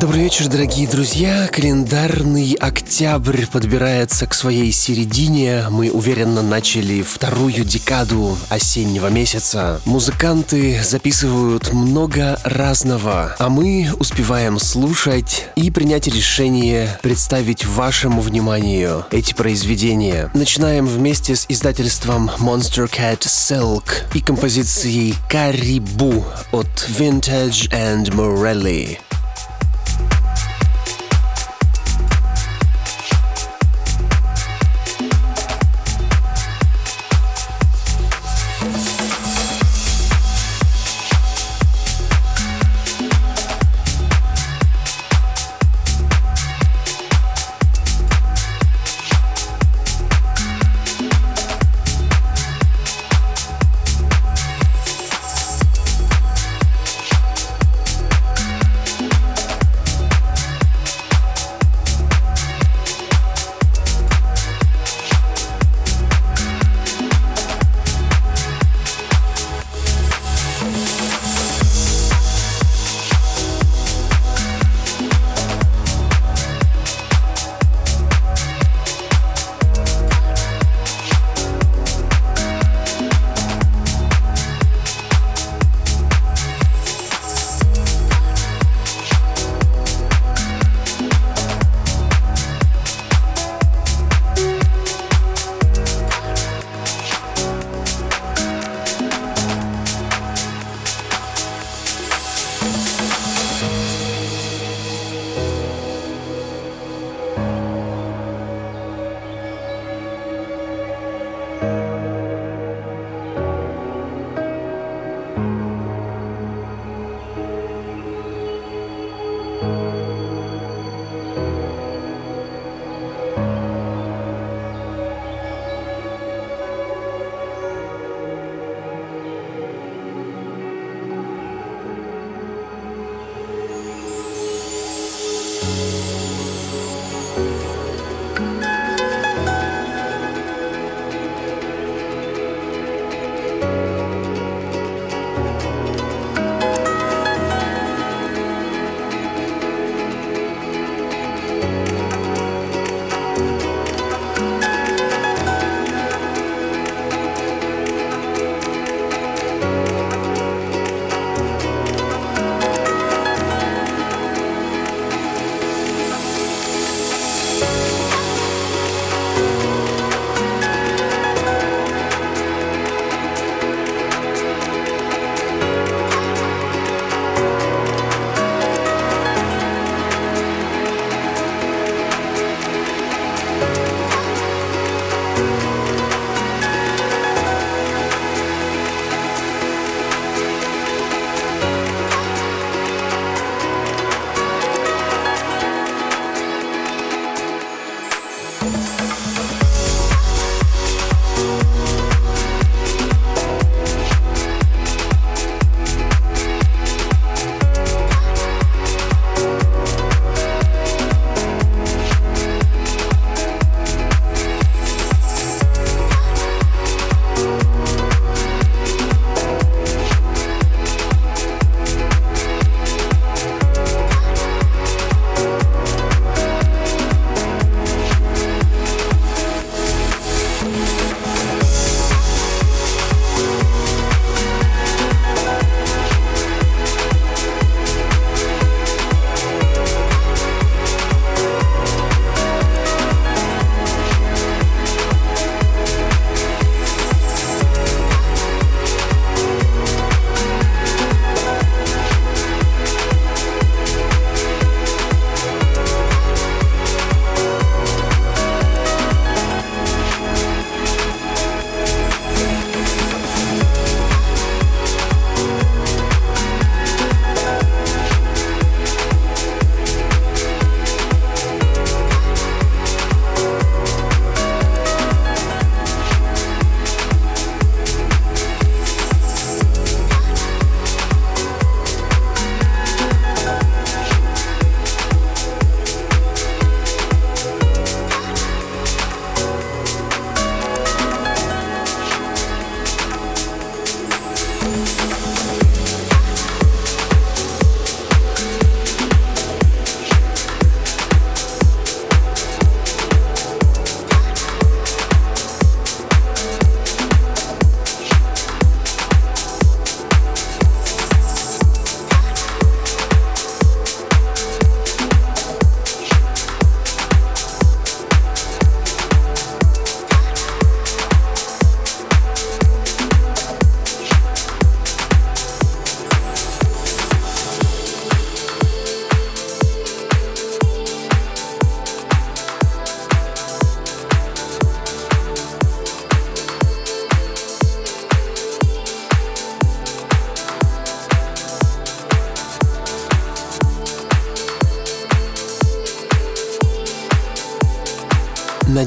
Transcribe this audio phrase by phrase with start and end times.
[0.00, 1.46] Добрый вечер, дорогие друзья.
[1.52, 5.66] Календарный октябрь подбирается к своей середине.
[5.68, 9.78] Мы уверенно начали вторую декаду осеннего месяца.
[9.84, 19.34] Музыканты записывают много разного, а мы успеваем слушать и принять решение представить вашему вниманию эти
[19.34, 20.30] произведения.
[20.32, 28.96] Начинаем вместе с издательством Monster Cat Silk и композицией «Карибу» от Vintage and Morelli.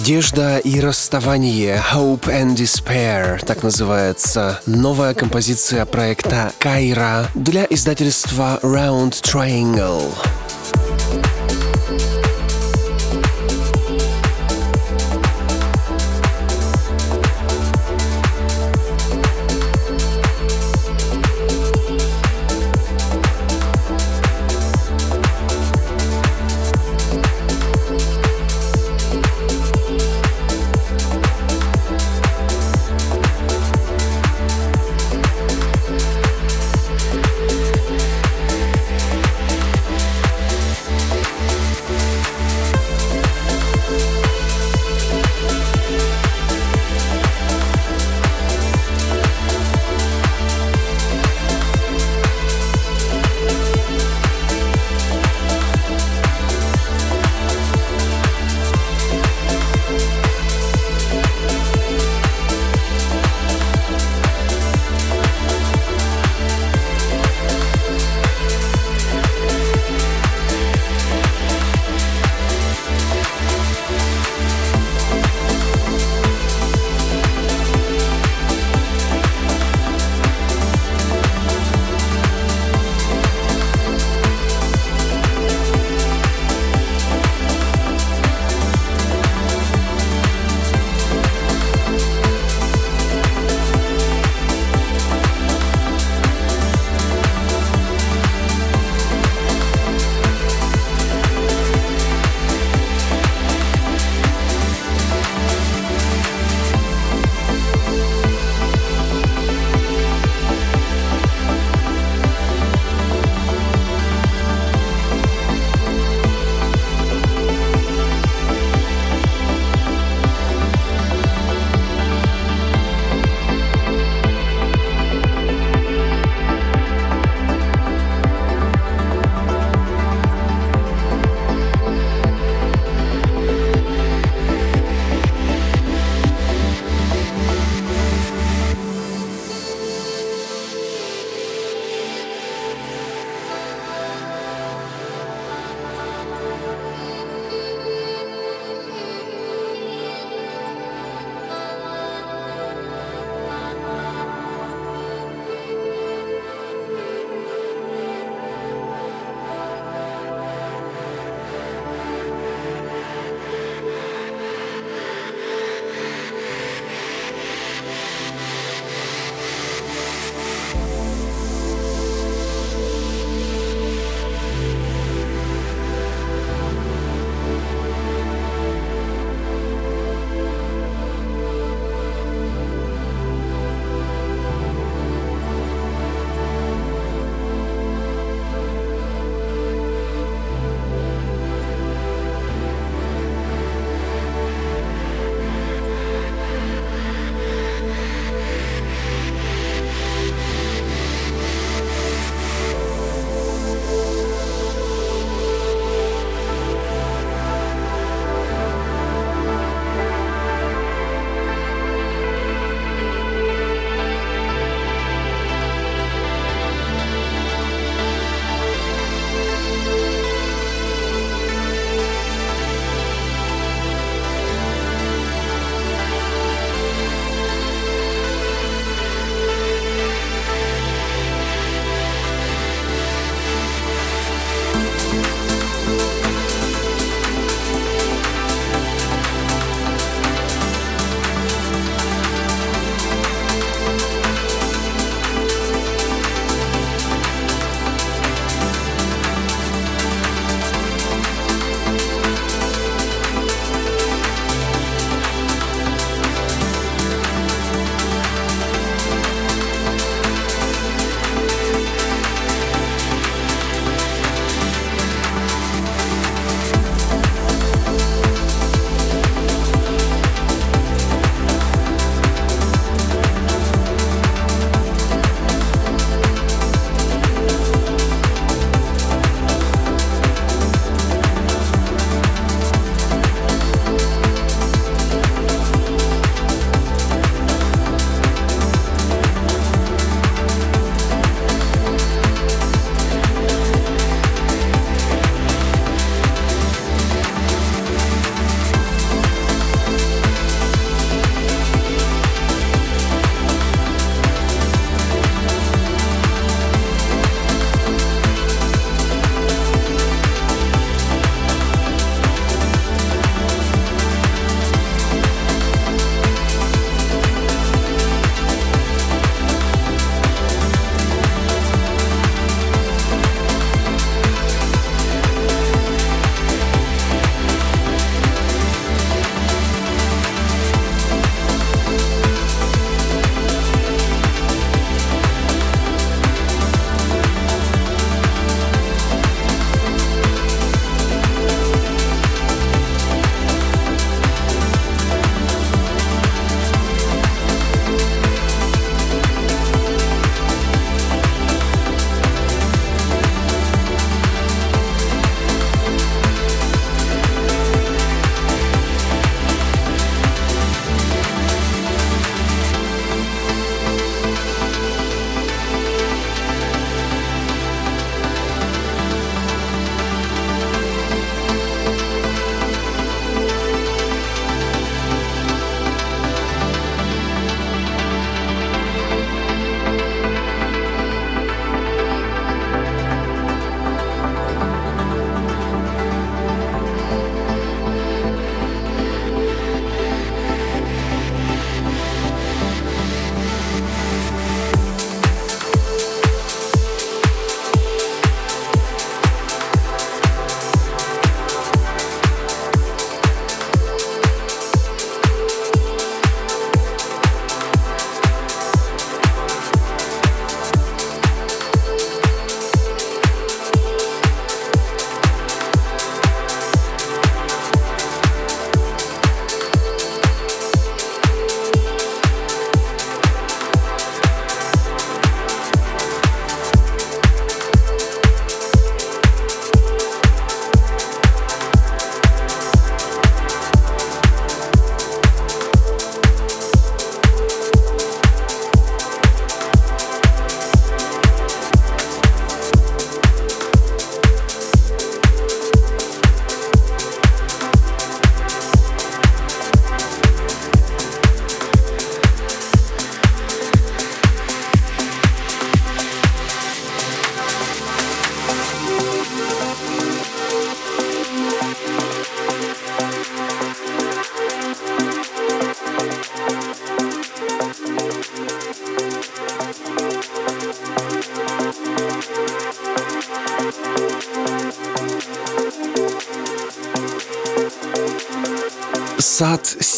[0.03, 9.11] Надежда и расставание Hope and Despair, так называется новая композиция проекта Кайра для издательства Round
[9.11, 10.11] Triangle.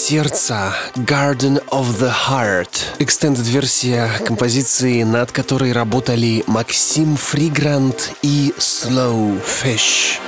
[0.06, 3.00] Сердца» Garden of the Heart.
[3.00, 10.20] Экстендед-версия композиции, над которой работали Максим Фригрант и Slow Fish.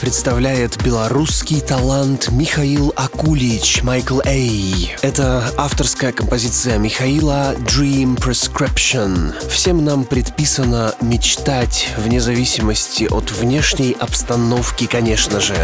[0.00, 4.94] Представляет белорусский талант Михаил Акулич, Майкл Эй.
[5.02, 9.34] Это авторская композиция Михаила Dream Prescription.
[9.48, 15.54] Всем нам предписано мечтать вне зависимости от внешней обстановки, конечно же.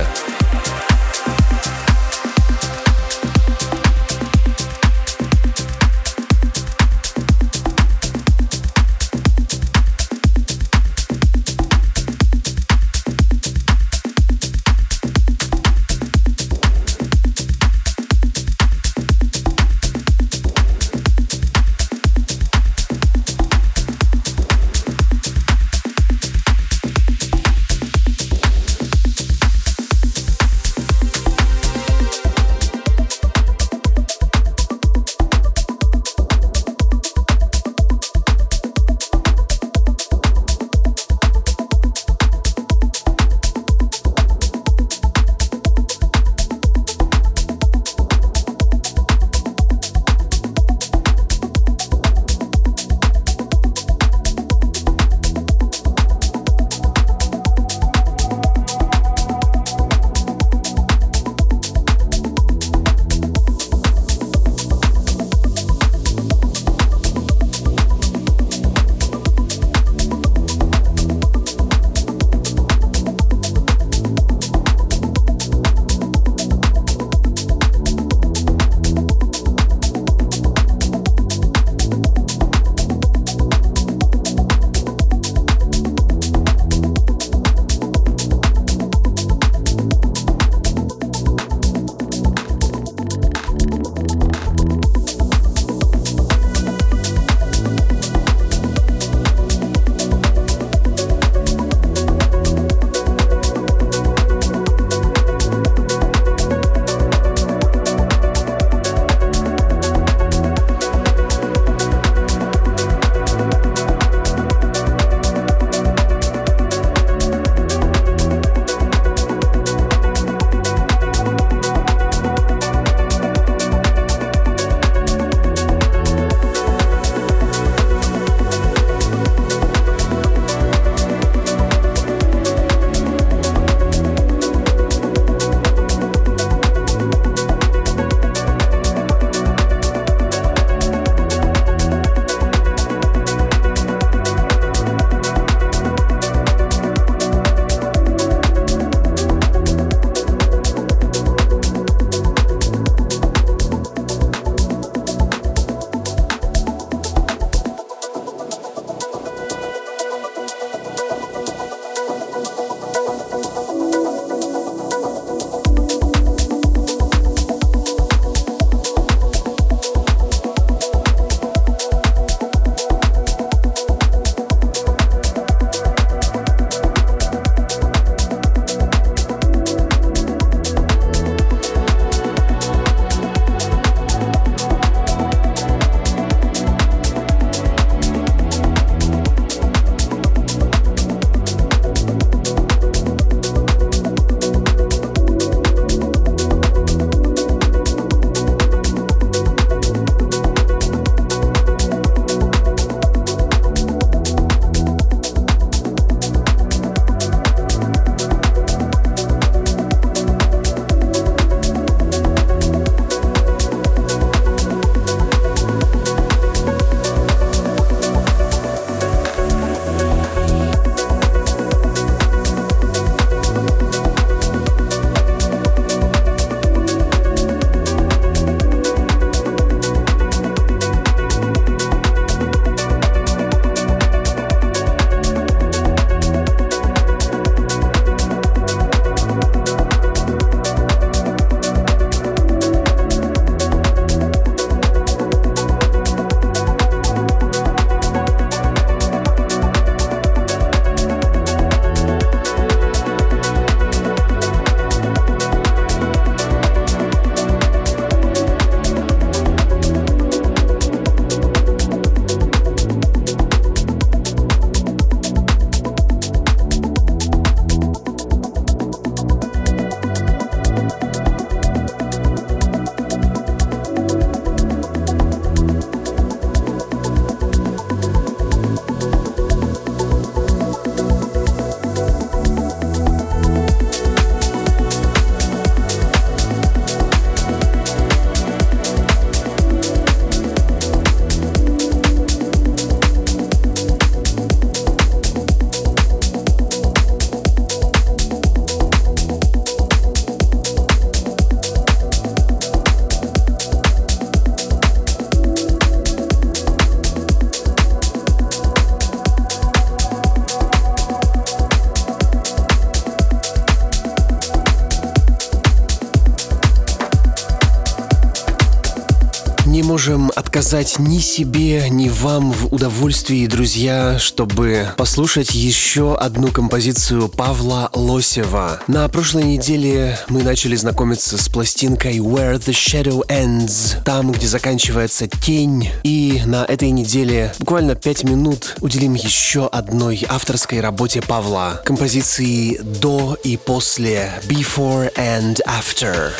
[320.64, 328.81] Отказать ни себе, ни вам в удовольствии, друзья, чтобы послушать еще одну композицию Павла Лосева.
[328.87, 335.29] На прошлой неделе мы начали знакомиться с пластинкой Where the Shadow Ends, там, где заканчивается
[335.29, 335.90] тень.
[336.03, 341.83] И на этой неделе буквально пять минут уделим еще одной авторской работе Павла.
[341.85, 346.33] Композиции до и после, Before and After.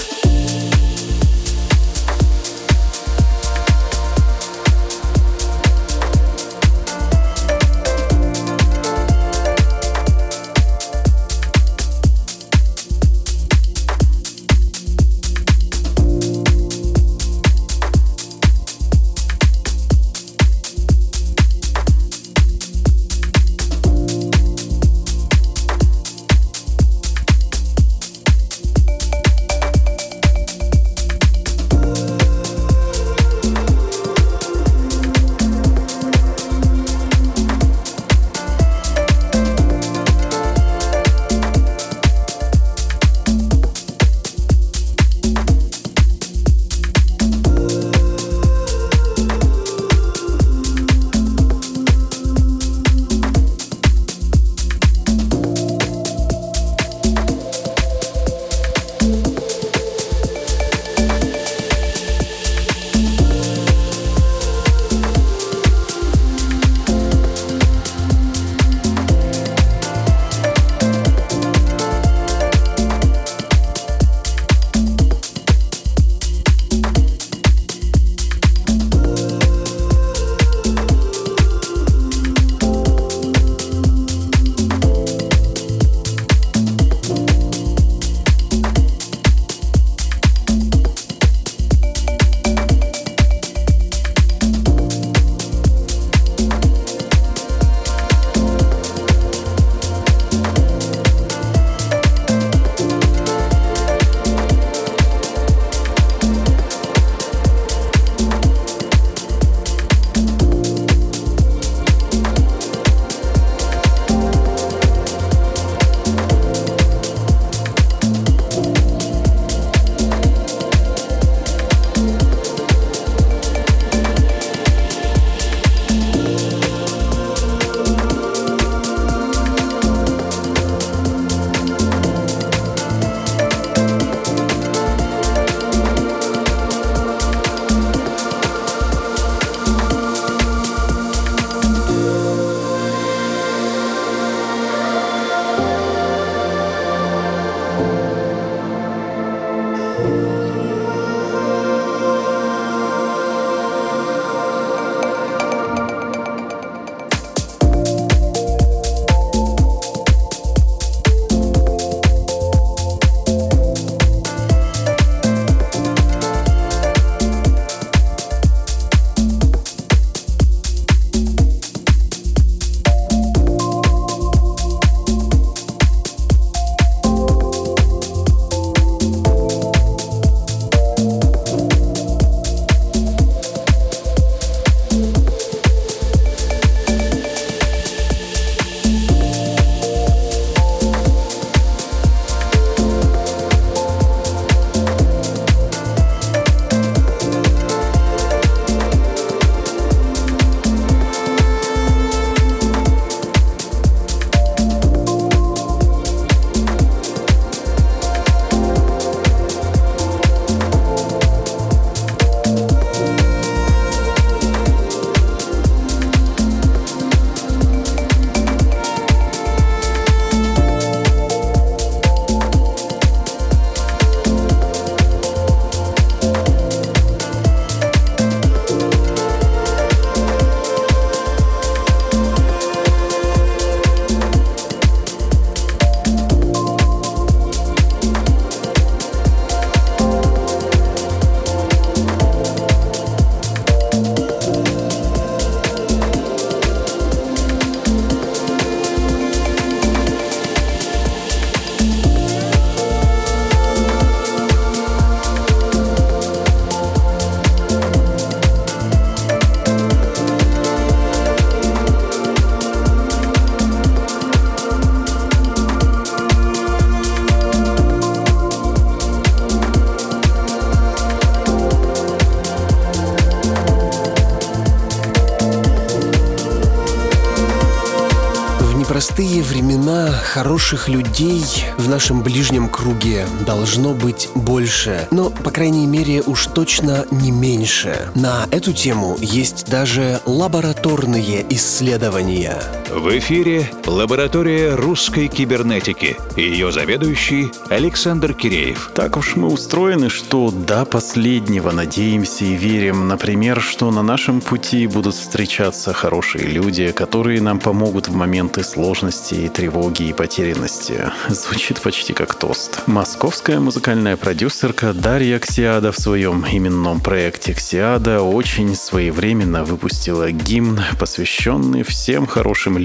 [280.35, 281.45] Хороших людей
[281.79, 288.11] в нашем ближнем круге должно быть больше, но, по крайней мере, уж точно не меньше.
[288.17, 292.61] На эту тему есть даже лабораторные исследования.
[292.95, 298.93] В эфире лаборатория русской кибернетики и ее заведующий Александр Киреев.
[298.95, 304.87] Так уж мы устроены, что до последнего надеемся и верим, например, что на нашем пути
[304.87, 311.11] будут встречаться хорошие люди, которые нам помогут в моменты сложности, тревоги и потерянности.
[311.29, 312.85] Звучит почти как тост.
[312.87, 321.83] Московская музыкальная продюсерка Дарья Ксиада в своем именном проекте Ксиада очень своевременно выпустила гимн, посвященный
[321.83, 322.84] всем хорошим людям.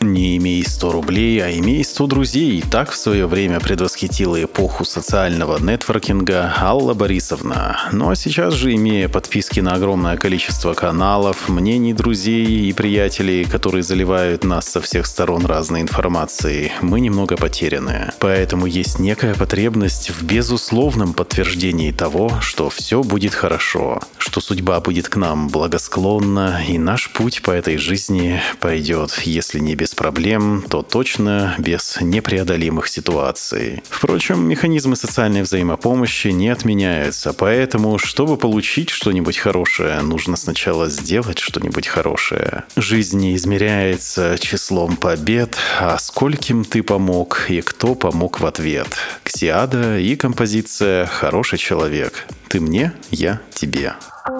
[0.00, 2.62] Не имей 100 рублей, а имей 100 друзей.
[2.70, 7.88] Так в свое время предвосхитила эпоху социального нетворкинга Алла Борисовна.
[7.92, 13.82] Ну а сейчас же, имея подписки на огромное количество каналов, мнений друзей и приятелей, которые
[13.82, 18.12] заливают нас со всех сторон разной информацией, мы немного потеряны.
[18.18, 25.08] Поэтому есть некая потребность в безусловном подтверждении того, что все будет хорошо, что судьба будет
[25.08, 30.82] к нам благосклонна, и наш путь по этой жизни пойдет, если не без проблем, то
[30.82, 33.82] точно без непреодолимых ситуаций.
[33.88, 41.86] Впрочем, механизмы социальной взаимопомощи не отменяются, поэтому, чтобы получить что-нибудь хорошее, нужно сначала сделать что-нибудь
[41.86, 42.64] хорошее.
[42.76, 48.88] Жизнь не измеряется числом побед, а скольким ты помог и кто помог в ответ.
[49.22, 52.26] Ксиада и композиция «Хороший человек».
[52.48, 53.94] Ты мне, я тебе.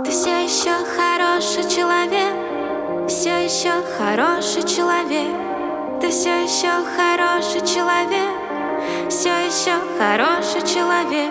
[0.05, 2.06] Ты все еще хороший человек,
[3.09, 5.33] все еще хороший человек.
[6.01, 8.35] Ты все еще хороший человек,
[9.09, 11.31] все еще хороший человек.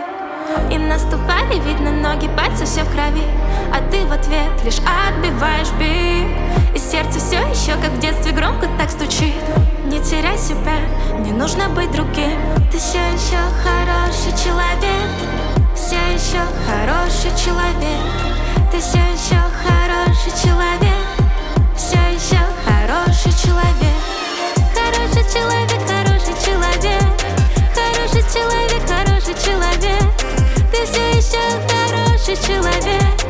[0.72, 3.24] И наступали, видно, ноги, пальцы все в крови.
[3.74, 6.28] А ты в ответ лишь отбиваешь бит.
[6.74, 9.34] И сердце все еще, как в детстве, громко так стучит.
[9.86, 10.78] Не теряй себя,
[11.20, 12.40] не нужно быть другим.
[12.72, 15.10] Ты все еще хороший человек.
[15.76, 18.72] Все еще хороший человек.
[18.72, 21.25] Ты все еще хороший человек
[21.78, 24.00] Все еще хороший человек.
[24.74, 27.04] Хороший человек, хороший человек.
[27.74, 30.04] Хороший человек, хороший человек.
[30.72, 33.22] Ты все еще хороший человек.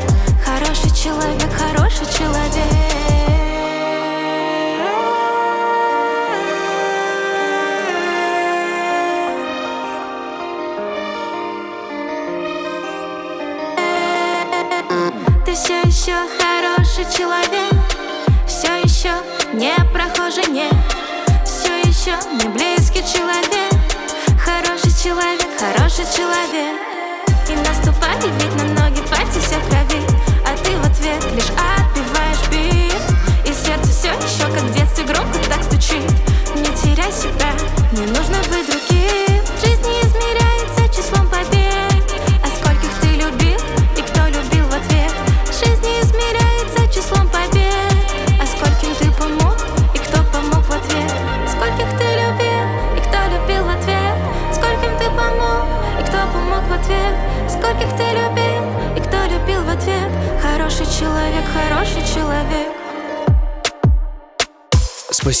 [0.44, 2.52] Хороший человек, хороший человек.
[15.44, 17.75] Ты все еще хороший человек
[19.56, 20.68] не прохожий, не.
[21.44, 23.65] Все еще не близкий человек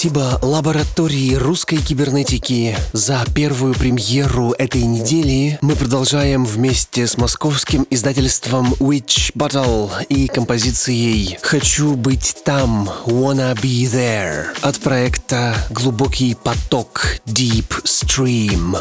[0.06, 5.58] Спасибо лаборатории русской кибернетики за первую премьеру этой недели.
[5.62, 13.82] Мы продолжаем вместе с московским издательством Witch Battle и композицией «Хочу быть там, wanna be
[13.82, 18.76] there» от проекта «Глубокий поток» Deep Stream.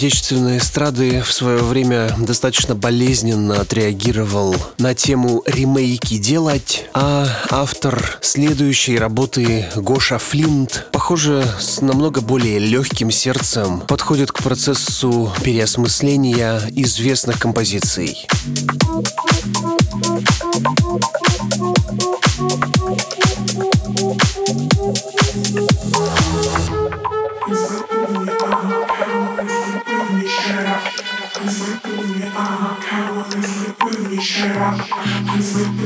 [0.00, 8.98] Отечественной эстрады в свое время достаточно болезненно отреагировал на тему ремейки делать, а автор следующей
[8.98, 18.26] работы Гоша Флинт, похоже, с намного более легким сердцем подходит к процессу переосмысления известных композиций.
[35.32, 35.79] It's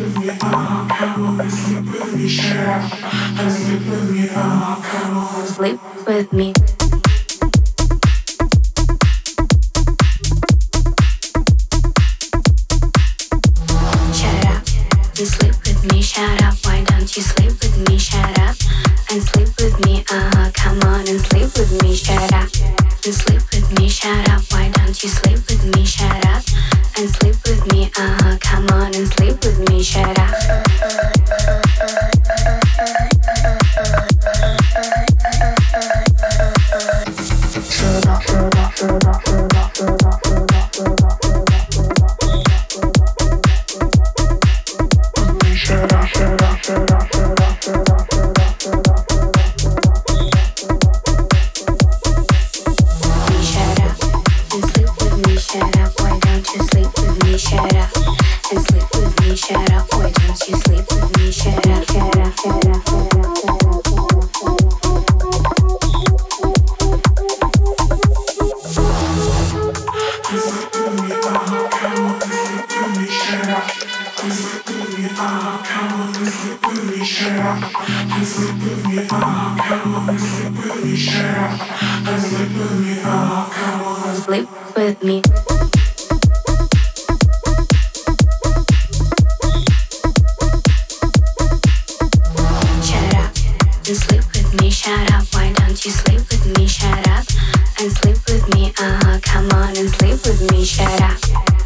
[100.75, 101.21] shut up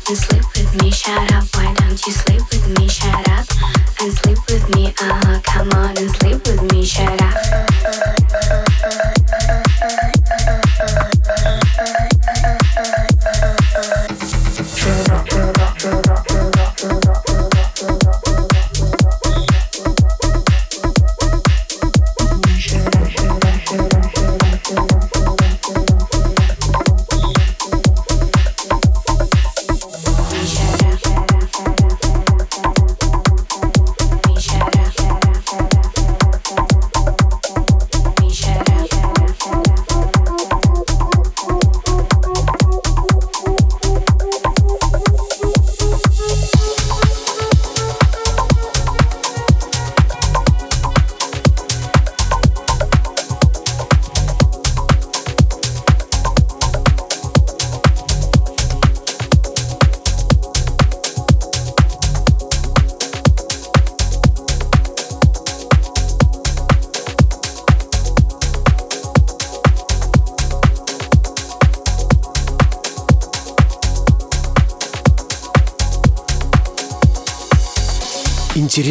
[0.07, 0.91] and sleep with me?
[0.91, 2.89] Shut up, why don't you sleep with me?
[2.89, 3.47] Shut up
[4.01, 4.93] and sleep with me.
[5.01, 6.85] Uh come on and sleep with me.
[6.85, 8.68] Shut up.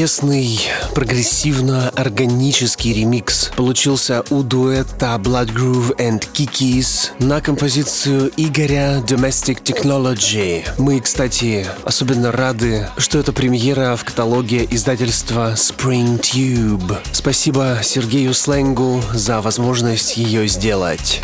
[0.07, 0.57] Интересный
[0.95, 10.65] прогрессивно-органический ремикс получился у дуэта Blood Groove and Kikis на композицию Игоря Domestic Technology.
[10.77, 16.99] Мы, кстати, особенно рады, что это премьера в каталоге издательства Spring Tube.
[17.11, 21.21] Спасибо Сергею Сленгу за возможность ее сделать.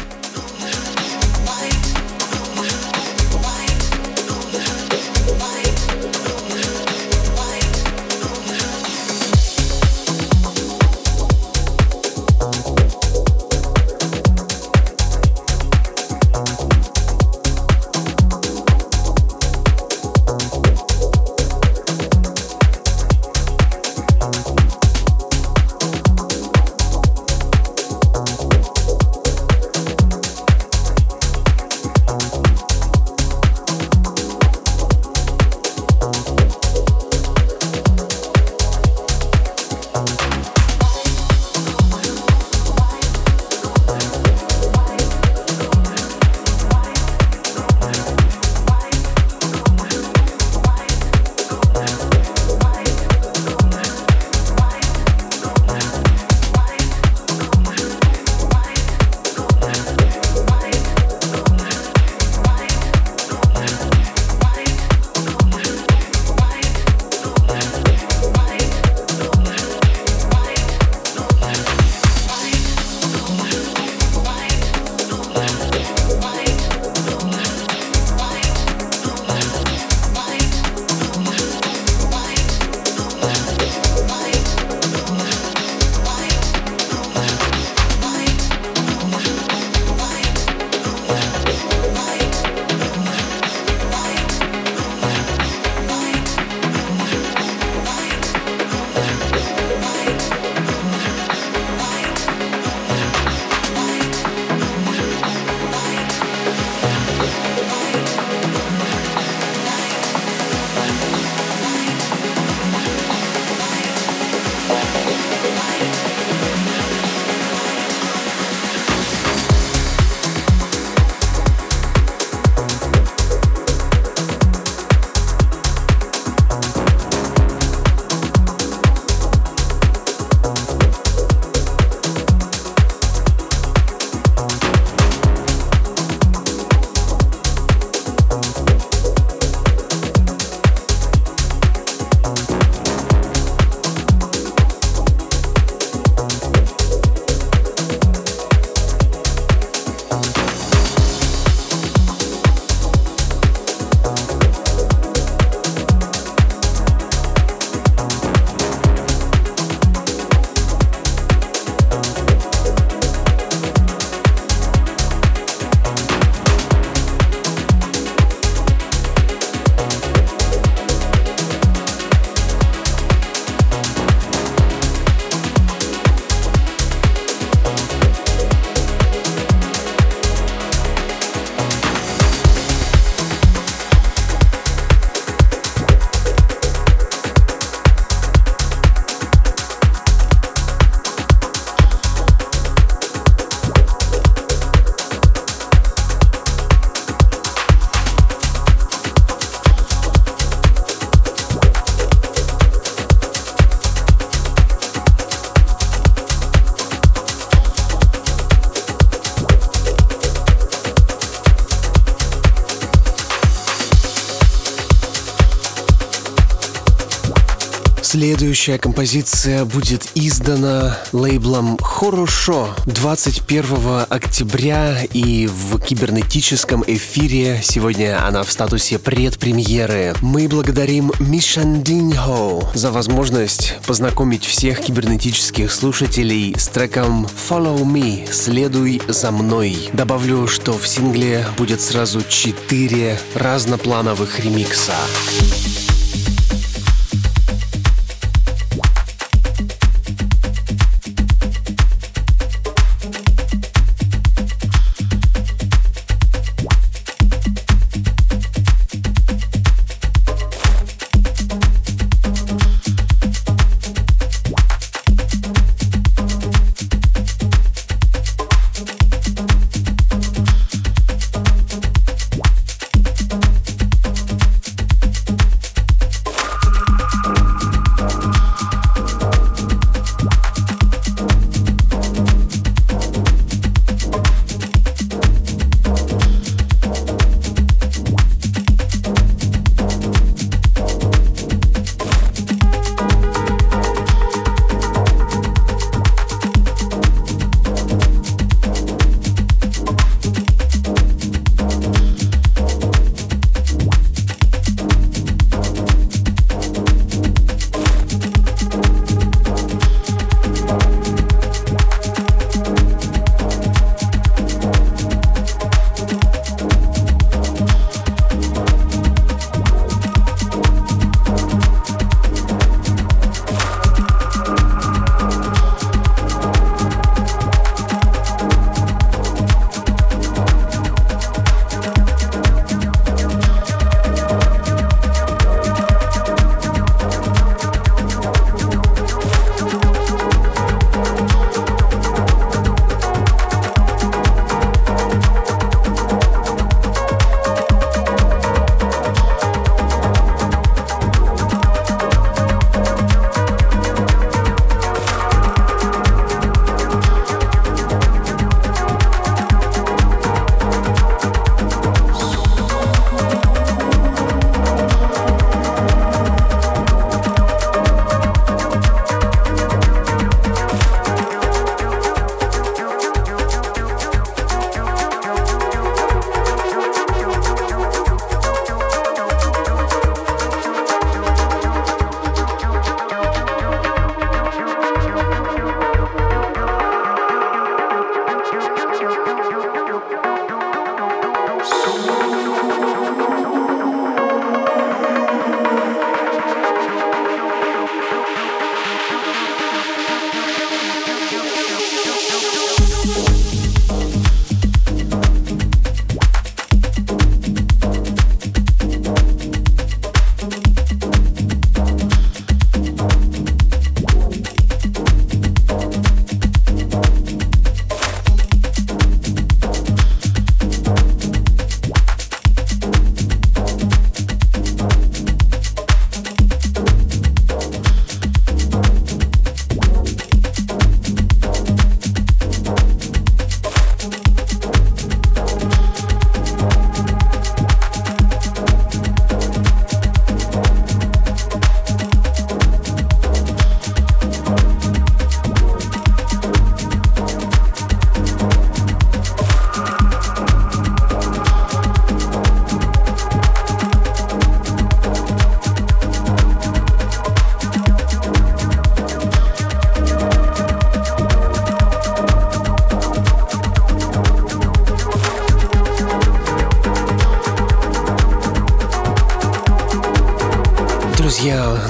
[218.43, 228.51] Следующая композиция будет издана лейблом Хорошо 21 октября и в кибернетическом эфире сегодня она в
[228.51, 230.13] статусе предпремьеры.
[230.21, 239.31] Мы благодарим Мишандиньхо за возможность познакомить всех кибернетических слушателей с треком Follow Me, следуй за
[239.31, 239.89] мной.
[239.93, 244.95] Добавлю, что в сингле будет сразу четыре разноплановых ремикса.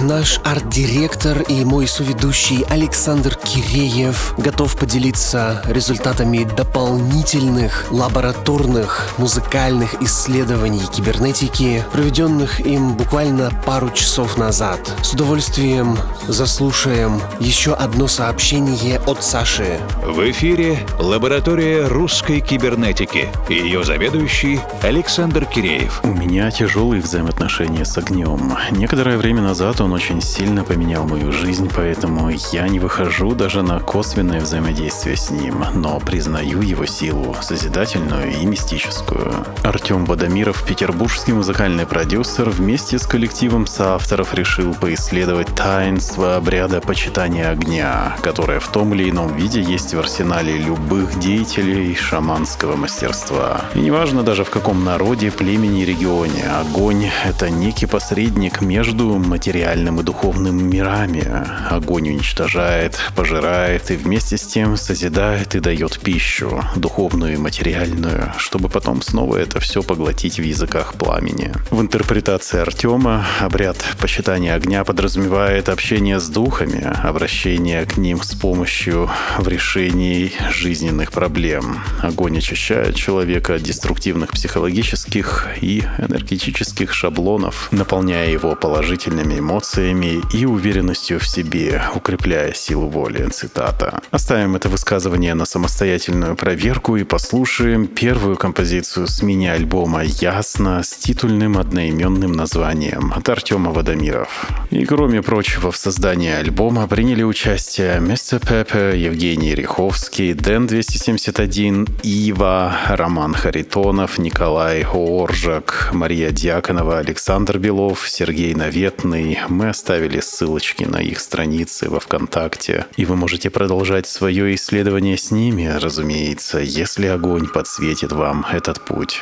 [0.03, 11.83] Наш арт-директор и мой соведущий Александр Киреев готов поделиться результатами дополнительных лабораторных музыкальных исследований кибернетики,
[11.93, 14.79] проведенных им буквально пару часов назад.
[15.01, 15.97] С удовольствием
[16.27, 19.79] заслушаем еще одно сообщение от Саши.
[20.03, 26.01] В эфире лаборатория русской кибернетики ее заведующий Александр Киреев.
[26.03, 28.53] У меня тяжелые взаимоотношения с огнем.
[28.71, 33.79] Некоторое время назад он очень сильно поменял мою жизнь, поэтому я не выхожу даже на
[33.79, 39.31] косвенное взаимодействие с ним, но признаю его силу, созидательную и мистическую.
[39.63, 48.15] Артем Водомиров, петербургский музыкальный продюсер, вместе с коллективом соавторов решил поисследовать таинство обряда почитания огня,
[48.23, 53.61] которое в том или ином виде есть в арсенале любых деятелей шаманского мастерства.
[53.75, 60.03] И неважно даже в каком народе, племени, регионе, огонь— это некий посредник между материальным и
[60.03, 61.25] духовным мирами.
[61.69, 68.69] Огонь уничтожает, пожирает и вместе с тем созидает и дает пищу, духовную и материальную, чтобы
[68.69, 71.51] потом снова это все поглотить в языках пламени.
[71.69, 79.09] В интерпретации Артема обряд почитания огня подразумевает общение с духами, обращение к ним с помощью
[79.37, 81.79] в решении жизненных проблем.
[82.01, 91.19] Огонь очищает человека от деструктивных психологических и энергетических шаблонов, наполняя его положительными эмоциями и уверенностью
[91.19, 93.27] в себе, укрепляя силу воли.
[93.31, 94.01] Цитата.
[94.11, 101.57] Оставим это высказывание на самостоятельную проверку и послушаем первую композицию с мини-альбома «Ясно» с титульным
[101.57, 104.47] одноименным названием от Артема Водомиров.
[104.69, 112.75] И кроме прочего в создании альбома приняли участие Мистер Пеппер, Евгений Риховский, Дэн 271, Ива,
[112.89, 119.39] Роман Харитонов, Николай Оржак, Мария Дьяконова, Александр Белов, Сергей Наветный.
[119.63, 122.85] Мы оставили ссылочки на их страницы во ВКонтакте.
[122.97, 129.21] И вы можете продолжать свое исследование с ними, разумеется, если огонь подсветит вам этот путь.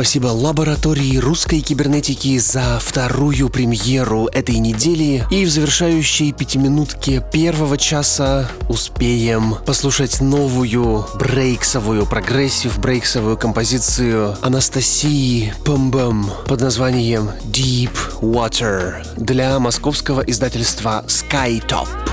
[0.00, 5.26] Спасибо лаборатории русской кибернетики за вторую премьеру этой недели.
[5.30, 16.30] И в завершающей пятиминутке первого часа успеем послушать новую брейксовую, прогрессив брейксовую композицию Анастасии Пумбам
[16.46, 17.92] под названием Deep
[18.22, 22.09] Water для московского издательства Skytop.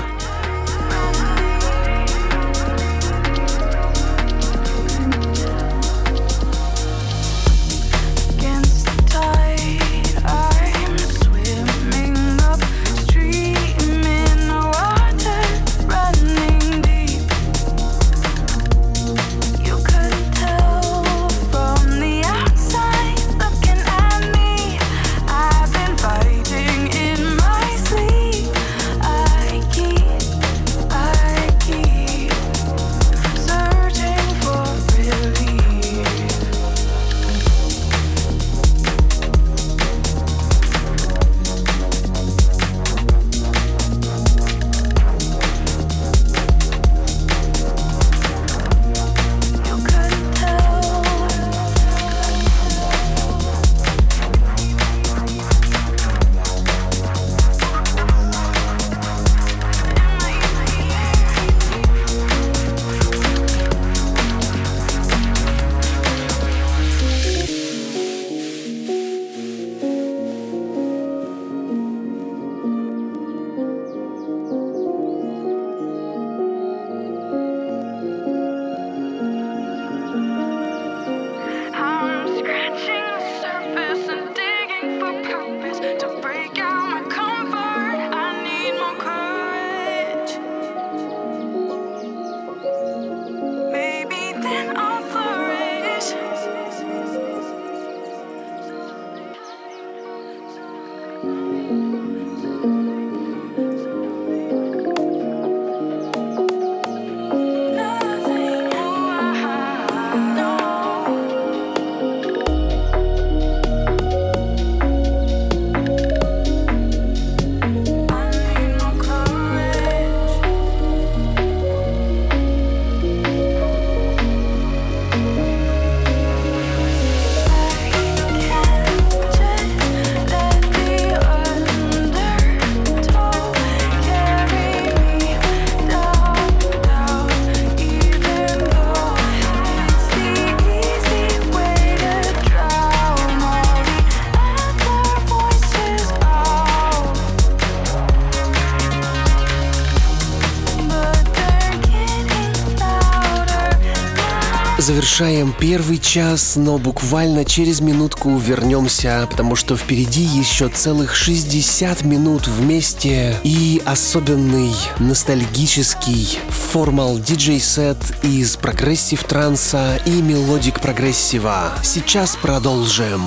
[155.18, 162.46] Завершаем первый час, но буквально через минутку вернемся, потому что впереди еще целых 60 минут
[162.46, 171.72] вместе и особенный ностальгический формал диджей-сет из прогрессив транса и melodic прогрессива.
[171.82, 173.20] Сейчас продолжим.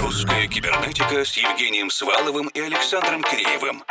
[0.00, 3.82] Русская кибернетика с Евгением Сваловым и Александром Киреевым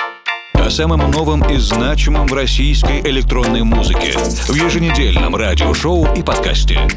[0.53, 6.87] о самом новом и значимом в российской электронной музыке в еженедельном радиошоу и подкасте.